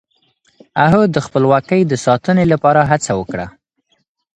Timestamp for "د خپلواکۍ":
1.15-1.81